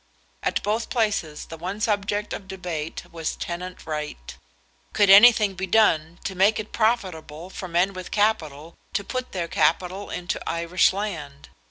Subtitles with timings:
[0.41, 4.35] At both places the one subject of debate was tenant right;
[4.93, 9.47] could anything be done to make it profitable for men with capital to put their
[9.47, 11.49] capital into Irish land?